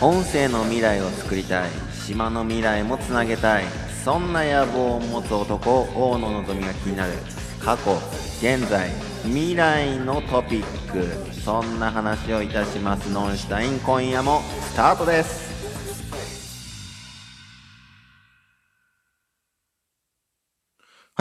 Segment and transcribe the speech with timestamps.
[0.00, 1.70] 音声の未来を作りたい
[2.06, 3.64] 島の未来もつなげたい
[4.04, 7.12] そんな野望を持つ男大野望が気になる。
[7.60, 7.92] 過去
[8.40, 8.90] 現在
[9.24, 11.32] 未来のトピック。
[11.44, 15.51] そんな話をいたしますノンシュタイン今夜もスタートです。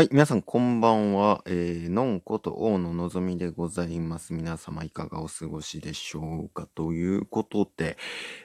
[0.02, 1.44] はい、皆さんこんばんは。
[1.46, 4.34] えー、のんこと王ののぞみでございます。
[4.34, 6.68] 皆様いかがお過ごしでしょうか？
[6.74, 7.98] ということで、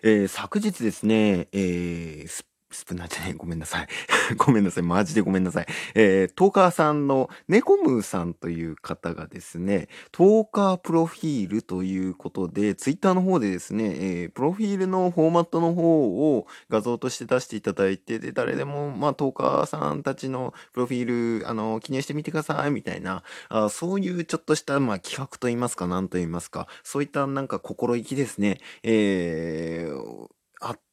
[0.02, 3.88] えー、昨日ですね、えー、ススプナーじゃねえ、ごめんなさい。
[4.36, 4.82] ごめんなさい。
[4.82, 5.66] マジでごめんなさい。
[5.94, 30.28] えー、トーカーさんのネコムーさんという方がですね、トーカープロフィールということで、ツイッターの方でですね、えー、プロフィールのフォーマットの方を画像として出していただいて、で、誰でも、まあ、トーカーさんたちのプロフィール、あの、記入してみてください、みたいな、あそういうちょっとした、まあ、企画といいますか、なんと言いますか、そういったなんか心意気ですね、えー、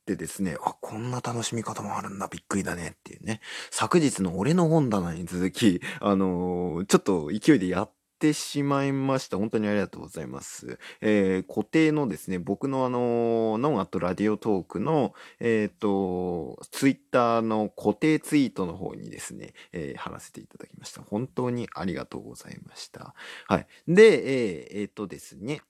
[0.06, 3.42] てですね、あ、こんな楽しみ方もあるんだ、びっくりだねっていうね。
[3.72, 9.38] 昨日の俺の本棚に続き、 あのーちょっと勢いでやってしまいました。
[9.38, 10.80] 本当にありがとうございます。
[11.02, 21.02] えー固定のですね、僕のあのノンアットラディオトークの、えっ、と、ツイッターの固定ツイートの方にですね、えー貼らせていただきました。
[21.02, 23.14] 本当にありがとうございました。
[23.48, 23.68] はい。
[23.88, 25.62] で、えーえーとですね、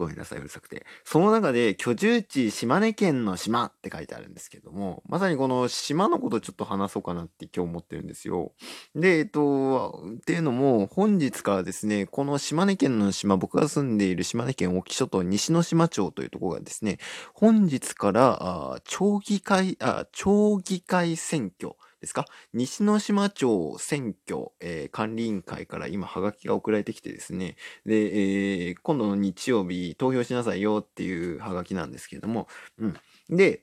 [0.00, 0.86] ごめんなさい、うるさくて。
[1.04, 8.52] その中で、居住地、島根県の島って書いてあるんですけども、まさにこの島のことちょっと話そうかなって今日思ってるんですよ。
[8.94, 16.96] で、えっと、っていうのも、本日からですね、この島根県の島、僕が住んでいる島根県沖諸島西之島町というところがですね、
[17.34, 22.24] 本日から、あ町議会、あ、町議会選挙ですか？
[22.52, 32.48] 西之島町選挙、えー管理委員会から今、ハガキが送られてきてですね、で、えー今度の日曜日投票しなさいよっていうハガキなんですけれども、
[32.78, 32.96] うん。
[33.28, 33.62] で、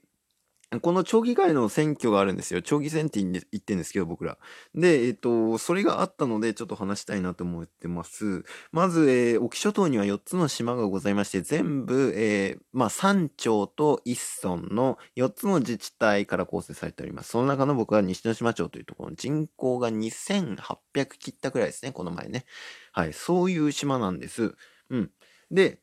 [0.81, 2.61] この町議会の選挙があるんですよ。
[2.61, 4.37] 町議選って言って言ってんですけど、僕ら。
[4.75, 8.43] で、えっ、と、それがあったので、ちょっと話したいなと思ってます。
[8.73, 17.29] まず、えー、沖諸島には4つの島がございまして、全部、えーまあ、3町と1村の4つの自治体から構成されております。
[17.29, 22.45] その中の僕は西之島町というところ人口が2800切ったくらいですね、この前ね。
[22.91, 24.53] はい、そういう島なんです。
[24.89, 25.11] うん。
[25.49, 25.79] で、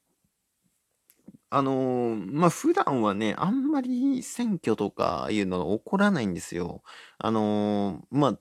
[1.57, 6.83] あのーまあ、普段はね、あんまり選挙とかいうの起こらないんですよ。
[7.19, 8.39] あのーまあ、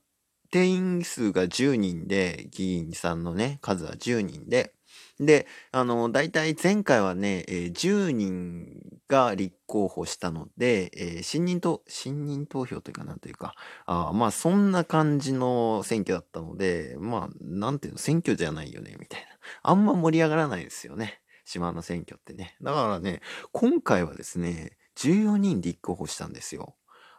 [0.51, 4.73] 定員数が10人で、議員さんのね、数は10人で、
[5.19, 19.27] で、あの、大体前回はね、えー10人が立候補したので、えー信任と、信任投票というかなんというか、あまあそんな感じの選挙だったので、まあ、なんていうの、選挙じゃないよね、みたいな。
[19.63, 21.22] あんま盛り上がらないですよね。
[21.45, 22.55] 島の選挙ってね。
[22.61, 23.21] だからね、
[23.51, 26.75] 今回はですね、14人立候補したんですよ。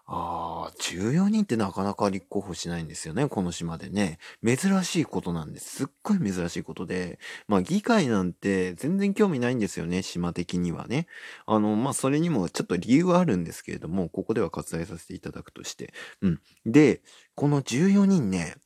[0.07, 4.19] ああ、14人ってなかなか立候補しないんですよね、この島でね。
[4.45, 5.77] 珍しいことなんです。
[5.77, 7.19] すっごい珍しいことで、
[7.49, 11.07] まあ議会なんて全然興味ないんですよね、島的にはね。
[11.47, 15.95] あの、まあそれにもちょっと理由はあるんですけれども、ここでは割愛させていただくとして。
[16.21, 16.41] うん。
[16.67, 17.01] で、
[17.35, 18.57] この14人ね、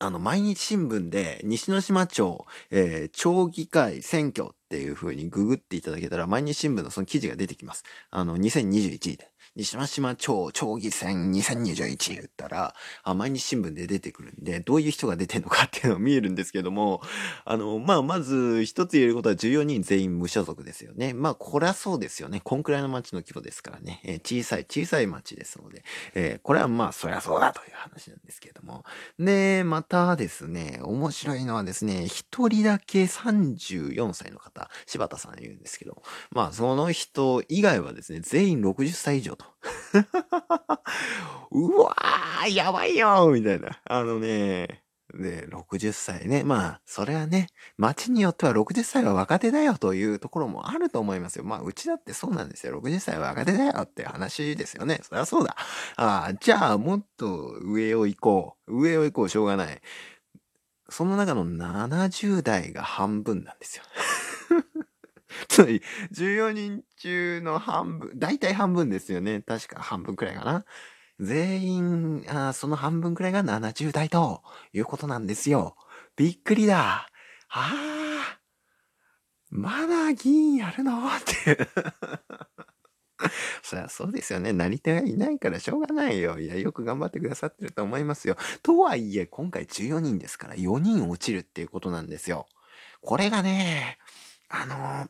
[0.00, 7.82] あの、毎日新聞で、西之島町、えー町議会選挙っていう風にググっていただけたら、毎日新聞のその記事が出てきます。
[8.10, 9.28] あの、2021で。
[9.58, 17.02] 西島町町議選2021言ったら、あ、毎日新聞で出てくるんで、どういう人が出てんのかっていうのが見えるんですけども、
[17.44, 21.12] あの、まあ、まず一つ言えることは14人全員無所属ですよね。
[21.12, 22.40] まあ、これはそうですよね。
[22.44, 24.00] こんくらいの町の規模ですからね。
[24.04, 25.82] えー小さい、小さい町ですので、
[26.14, 28.84] えーこれはまあ、そりゃそうだという話なんですけども。
[29.18, 39.47] で、またですね、面白いのはですね、一人だけ34歳の方、柴田さん言うんですけど、まあ、その人以外はですね、全員60歳以上と。
[41.50, 43.80] うわー、やばいよみたいな。
[43.84, 44.82] あのね、
[45.14, 46.44] で、60歳ね。
[46.44, 51.44] まあ、それはね、町によっては60歳は若手だよというところもあると思いますよ。
[51.44, 52.78] まあ、うちだってそうなんですよ。
[52.78, 55.00] 60歳は若手だよって話ですよね。
[55.02, 55.56] そりゃそうだ。
[55.96, 58.82] ああ、じゃあ、もっと上を行こう。
[58.82, 59.80] 上を行こう、しょうがない。
[60.90, 63.84] その中の70代が半分なんですよ。
[65.58, 65.82] つまり、
[66.12, 69.42] 14人中の半分、大体半分ですよね。
[69.42, 70.64] 確か半分くらいかな。
[71.18, 75.76] 全員、あその半分くらいが70代ということなんですよ。
[76.16, 77.08] びっくりだ。
[77.50, 78.38] ああ、
[79.50, 81.08] まだ議員やるの？
[81.08, 81.68] って。
[83.64, 84.52] そりゃそうですよね。
[84.52, 86.38] なり手がいないからしょうがないよ。
[86.38, 88.36] いや、よく頑張ってくださってると思いますよ。
[88.62, 92.46] とはいえ、今回14人ですから4人落ちるっていうことなんですよ。
[93.00, 93.98] これがね、
[94.48, 95.08] あの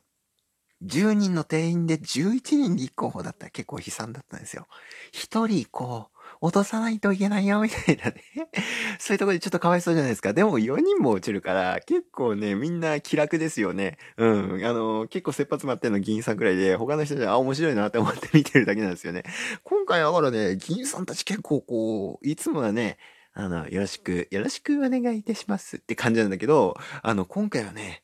[0.84, 4.66] 10人の定員で11人立候補だったら結構悲惨だったんですよ。
[5.12, 8.22] 1人こう、落とさないといけないよ、みたいなね。
[9.00, 10.32] そういうとこでちょっとかわいそうじゃないですか。
[10.32, 13.98] でも4人も落ちるから、結構ね、みんな気楽ですよね。
[14.16, 14.64] うん。
[14.64, 19.24] あの、結構切羽詰まってんの議員さんくらいで、他の人じゃ、あ、面白いなって思って見てるだけなんですよね。
[19.64, 22.98] 今回だからね、議員さんたち結構こう、いつもはね、
[23.32, 28.02] あの、よろしく、よろしくお願いいたしますって感じなんだけど、あの、今回はね、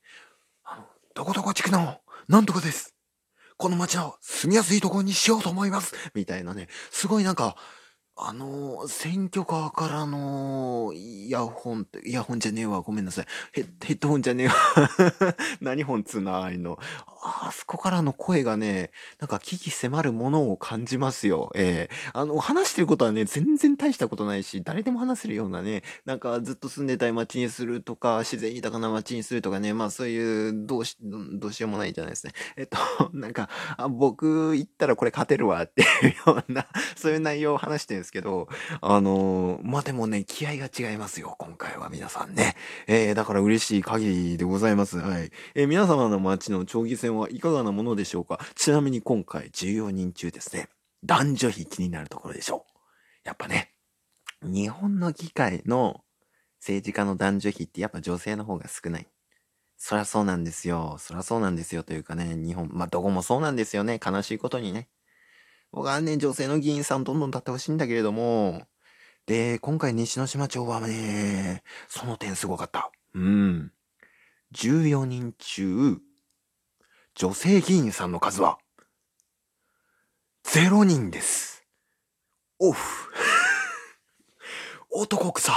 [1.14, 2.94] どこどこ地区の、なんとかです。
[3.56, 5.94] この街の住みやすいところにしようと思います。
[6.14, 7.56] みたいなね、すごいなんか、
[8.16, 12.80] あの、選挙カーからのイヤホンって、イヤホンじゃねえわ。
[12.80, 13.26] ごめんなさい。
[13.52, 14.54] ヘッドホンじゃねえわ。
[15.60, 16.78] 何本つないの？
[17.26, 21.50] あそこからの声がね、なんか危機迫るものを感じますよ。
[21.54, 32.34] ええあの、話してることはね、全然大したことないし、誰でも話せるようなね、なんかずっと住んでたい街にするとか、自然豊かな街にするとかね、まあそういう、どうし、どうしようもないじゃないですね。
[32.56, 32.76] えっと、
[33.16, 33.48] なんか、
[33.78, 38.48] あ僕言ったらこれ勝てるわっていうような、 そういう内容を話してるんですけど、
[38.82, 42.54] あのまあでもね、気合が違いますよ、今回は皆さんね。
[42.86, 44.98] えー、だから嬉しい限りでございます。
[44.98, 45.30] はい。
[45.54, 48.40] えー、皆様の街の町議選はいかがなものでしょうか？
[48.54, 50.68] ちなみに今回14人中ですね、
[51.04, 52.72] 男女比気になるところでしょう。
[53.24, 53.72] やっぱね、
[54.42, 56.02] 日本の議会の
[56.60, 59.06] 政治家の男女比ってやっぱ女性の方が少ない。
[59.76, 60.96] そりゃそうなんですよ。
[60.98, 64.00] そりゃそうなんですよというかね、日本、まあ、どこもそうなんですよね。
[64.04, 64.88] 悲しいことにね。
[65.72, 68.62] 僕はね、女性の議員さんどんどん立ってほしいんだけれども、
[69.26, 72.92] で、今回西之島町はね、その点すごかった。
[73.14, 73.72] うん。
[74.54, 75.98] 14人中、
[77.16, 78.58] 女性議員さんの数は、
[80.44, 81.64] 0人です。
[82.58, 83.12] オフ。
[84.90, 85.54] 男臭い。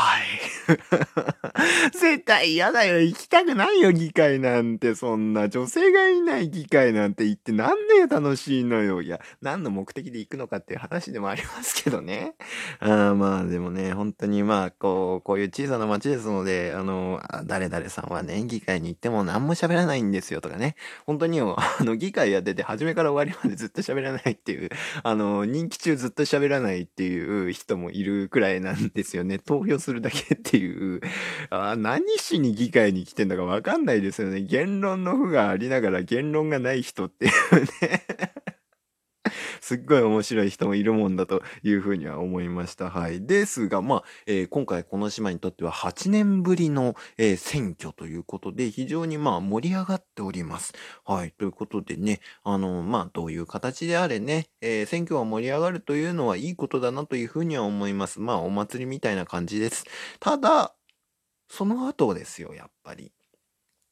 [2.11, 3.01] 絶対嫌だよ。
[3.01, 4.95] 行きたくないよ、議会なんて。
[4.95, 9.01] そんな女性がいない議会なんて行ってなんで楽しいのよ。
[9.01, 12.35] いや、何の目的で行くのかっていう話でもありますけどね。
[12.79, 20.75] あまあでもね、本当にまあ、こう、こういう小さな町ですので、あの、誰々さんはね、議会に行っても何も喋らないんですよとかね。
[21.05, 24.69] 本当に あの、議会やってて初めから終わりまでずっと喋らないっていう、
[25.03, 29.39] あの、任期中ずっと喋らないっていう人もいるくらいなんですよね。
[29.39, 31.01] 投票するだけっていう、
[31.49, 34.41] あ何しに議会に来てんだかわかんないですよね。
[34.41, 37.31] 言論の負がありながら言論がない人っていう
[37.81, 38.05] ね
[39.61, 42.91] すっごい面白い人もいるもんだというふうには思いました。
[42.91, 43.25] はい。
[43.25, 50.73] ですが、まあ、えー、今回この島にとっては8年ぶりの、えー、選挙ということで、非常にまあ盛り上がっております。
[51.03, 51.31] はい。
[51.31, 58.19] ということでね、あの、まあ、どういう形であれね、えー、選挙が盛り上がるというのはいいことだなというふうには思います。
[58.19, 59.85] まあ、お祭りみたいな感じです。
[60.19, 60.76] ただ、
[61.49, 63.11] その後ですよ、やっぱり。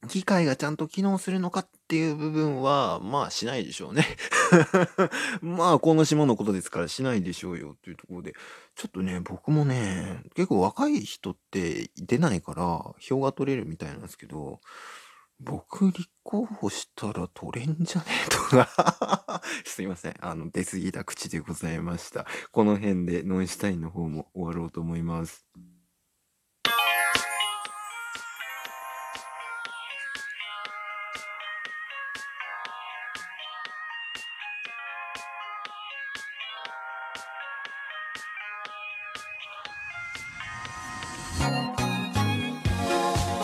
[0.07, 4.05] 議会がちゃんと機能するのかっていう部分は、まあしないでしょうね
[5.41, 8.33] まあこの島のことですからしないでしょうよっていうところで、
[8.75, 14.61] ちょっとね、僕もね、結構若い人って出ないから票が取れるみたいなんですけど、
[15.39, 20.15] 僕立候補したら取れんじゃねえとか すいません。
[20.21, 22.25] あの、出過ぎた口でございました。
[22.51, 25.45] この辺でノンシュタインの方も終わろうと思います。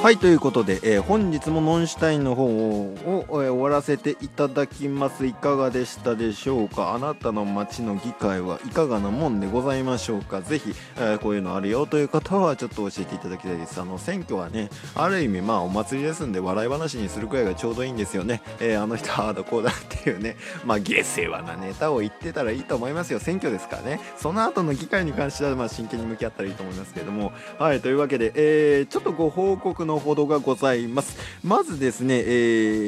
[0.01, 5.27] はい、ということで、えー、本日もノンシュタインの方を、えー、終わらせていただきます。
[5.27, 6.95] いかがでしたでしょうか？
[6.95, 10.41] あなたの街の議会はいかがなもんでございましょうか？
[10.41, 13.79] ぜひ、えー、こういうのあるよという方はちょっと教えていただきたいです。
[13.79, 18.41] あの、選挙はね、ある意味まあお祭りですんで笑い話にするくらいがちょうどいいんですよね。
[18.59, 23.19] えあの人はあだこうだっていうね、 まあ下世話なネタを言ってたらいいと思いますよ。
[23.19, 23.99] 選挙ですからね。
[24.17, 27.33] その後の議会に関してはまあ真剣に向き合ったらいいと思いますけれども。
[27.59, 31.17] はい、というわけで、えちょっとご報告ののほどがございます。
[31.43, 32.21] まずですね、え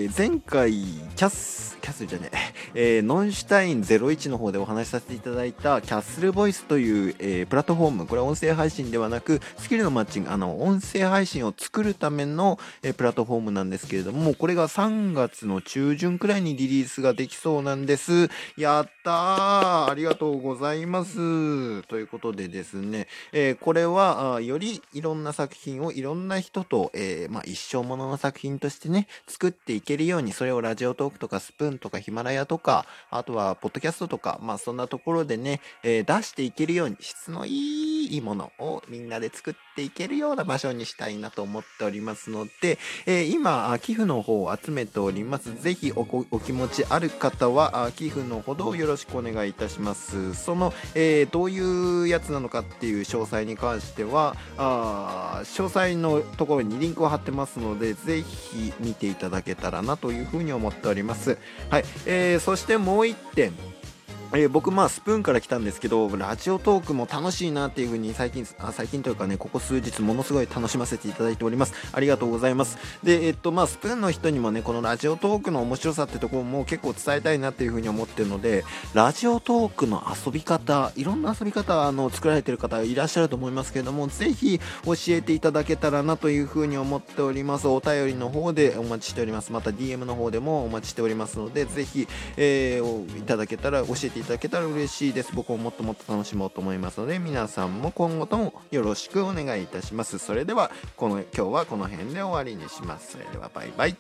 [0.10, 2.32] ー、前回、キャス、キャスじゃね
[2.74, 18.30] え、えー、ノンシュタイン01の方でお話しさせていただいたキャッスルボイスという、えー、プラットフォーム、これは音声配信ではなく、スキルのマッチング、あの、音声配信を作るための、えー、プラットフォームなんですけれども、これが3月の中旬くらいにリリースができそうなんです。
[18.56, 21.82] やったーありがとうございます。
[21.84, 45.54] ということでですね、えー、これは、よりいろんな作品をいろんな人と、えー、まあ、一生ものの作品としてね、作っていけるように、それをラジオトークとかスプーンとかヒマラヤとか、あとはポッドキャストとか、まあ、そんなところでね、えー、出していけるように、質のいいものをみんなで作っていけるような場所にしたいなと思っておりますので、えー、今、寄付の方を集めております。
[45.62, 46.06] ぜひお
[46.40, 50.34] 気持ちある方は、寄付のほどよろしくお願いいたします。
[50.36, 61.38] その、え、どういうやつなのかっていう詳細に関しては、あ詳細のところにリンクを貼ってますので、ぜひ見ていただけたらなというふうに思っております。
[61.70, 61.86] はい。
[62.06, 63.73] えー、そしてもう1点。
[64.36, 71.74] えー、僕まあスプーンから来たんですけどラジオトークも楽しいなっていう風に最近あ最近というかねここ数日ものすごい楽しませていただいております。
[71.94, 72.80] ありがとうございます。
[73.04, 78.64] でえっとまあスプーンの人にもねこのラジオトークの面白さってところも結構伝えたいなっていう風に思ってるので
[78.96, 87.68] ラジオトークの遊び方いろんな遊び方あの作られてる方いらっしゃると思いますけれどもぜひ教えていただけたらなという風に思っております。
[87.68, 89.52] お便りの方でお待ちしております。
[89.52, 95.34] また DM の方でもお待ちしておりますのでぜひ、えー、いただけたら教えていただけたらいただけたら嬉しいです。
[95.36, 100.18] 僕ももっともっと楽しもうと思いますので皆さんも今後ともよろしくお願いいたします。
[100.18, 103.12] それではこの今日はこの辺で終わりにします。
[103.12, 103.98] それではバイバイ。